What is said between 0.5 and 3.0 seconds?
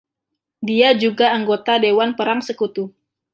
Dia juga anggota Dewan Perang Sekutu.